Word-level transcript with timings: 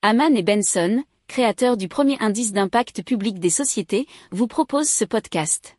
Haman 0.00 0.36
et 0.36 0.44
Benson, 0.44 1.02
créateurs 1.26 1.76
du 1.76 1.88
premier 1.88 2.16
indice 2.20 2.52
d'impact 2.52 3.02
public 3.02 3.40
des 3.40 3.50
sociétés, 3.50 4.06
vous 4.30 4.46
proposent 4.46 4.88
ce 4.88 5.04
podcast. 5.04 5.76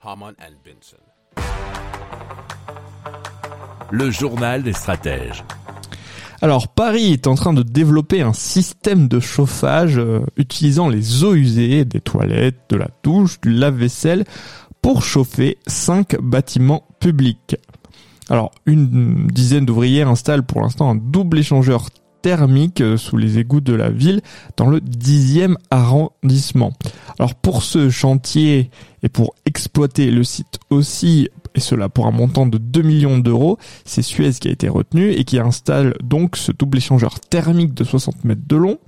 Haman 0.00 0.32
and 0.38 0.54
Benson. 0.64 0.96
Le 3.90 4.12
journal 4.12 4.62
des 4.62 4.74
stratèges. 4.74 5.42
Alors 6.40 6.68
Paris 6.68 7.14
est 7.14 7.26
en 7.26 7.34
train 7.34 7.52
de 7.52 7.64
développer 7.64 8.22
un 8.22 8.32
système 8.32 9.08
de 9.08 9.18
chauffage 9.18 9.98
euh, 9.98 10.24
utilisant 10.36 10.88
les 10.88 11.24
eaux 11.24 11.34
usées 11.34 11.84
des 11.84 12.00
toilettes, 12.00 12.60
de 12.68 12.76
la 12.76 12.90
douche, 13.02 13.40
du 13.40 13.50
lave-vaisselle 13.50 14.24
pour 14.82 15.02
chauffer 15.02 15.58
cinq 15.66 16.14
bâtiments 16.20 16.86
publics. 17.00 17.56
Alors 18.28 18.52
une 18.66 19.26
dizaine 19.26 19.66
d'ouvriers 19.66 20.02
installent 20.02 20.46
pour 20.46 20.60
l'instant 20.60 20.90
un 20.90 20.94
double 20.94 21.40
échangeur 21.40 21.88
thermique 22.26 22.80
euh, 22.80 22.96
sous 22.96 23.16
les 23.16 23.38
égouts 23.38 23.60
de 23.60 23.72
la 23.72 23.88
ville 23.88 24.20
dans 24.56 24.66
le 24.66 24.80
10e 24.80 25.54
arrondissement. 25.70 26.72
Alors 27.20 27.36
pour 27.36 27.62
ce 27.62 27.88
chantier 27.88 28.72
et 29.04 29.08
pour 29.08 29.36
exploiter 29.44 30.10
le 30.10 30.24
site 30.24 30.58
aussi, 30.68 31.28
et 31.54 31.60
cela 31.60 31.88
pour 31.88 32.08
un 32.08 32.10
montant 32.10 32.46
de 32.46 32.58
2 32.58 32.82
millions 32.82 33.18
d'euros, 33.18 33.58
c'est 33.84 34.02
Suez 34.02 34.32
qui 34.32 34.48
a 34.48 34.50
été 34.50 34.68
retenu 34.68 35.12
et 35.12 35.22
qui 35.22 35.38
installe 35.38 35.94
donc 36.02 36.36
ce 36.36 36.50
double 36.50 36.78
échangeur 36.78 37.20
thermique 37.20 37.74
de 37.74 37.84
60 37.84 38.24
mètres 38.24 38.42
de 38.44 38.56
long, 38.56 38.78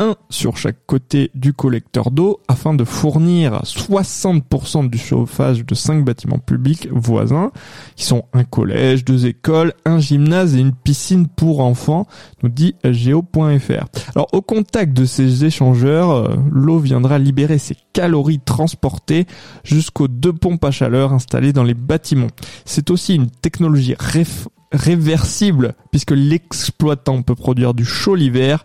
un 0.00 0.16
sur 0.30 0.56
chaque 0.56 0.86
côté 0.86 1.30
du 1.34 1.52
collecteur 1.52 2.10
d'eau 2.10 2.40
afin 2.48 2.74
de 2.74 2.84
fournir 2.84 3.62
60% 3.64 4.88
du 4.88 4.98
chauffage 4.98 5.64
de 5.64 5.74
cinq 5.74 6.04
bâtiments 6.04 6.38
publics 6.38 6.88
voisins 6.90 7.52
qui 7.96 8.04
sont 8.04 8.24
un 8.32 8.44
collège, 8.44 9.04
deux 9.04 9.26
écoles, 9.26 9.74
un 9.84 10.00
gymnase 10.00 10.56
et 10.56 10.60
une 10.60 10.74
piscine 10.74 11.28
pour 11.28 11.60
enfants, 11.60 12.06
nous 12.42 12.48
dit 12.48 12.74
geo.fr. 12.82 13.86
Alors 14.14 14.28
au 14.32 14.40
contact 14.40 14.94
de 14.94 15.04
ces 15.04 15.44
échangeurs, 15.44 16.10
euh, 16.10 16.36
l'eau 16.50 16.78
viendra 16.78 17.18
libérer 17.18 17.58
ses 17.58 17.76
calories 17.92 18.40
transportées 18.40 19.26
jusqu'aux 19.64 20.08
deux 20.08 20.32
pompes 20.32 20.64
à 20.64 20.70
chaleur 20.70 21.12
installées 21.12 21.52
dans 21.52 21.64
les 21.64 21.74
bâtiments. 21.74 22.30
C'est 22.64 22.90
aussi 22.90 23.14
une 23.14 23.30
technologie 23.30 23.94
réversible 24.72 25.74
puisque 25.90 26.12
l'exploitant 26.12 27.22
peut 27.22 27.34
produire 27.34 27.74
du 27.74 27.84
chaud 27.84 28.14
l'hiver 28.14 28.64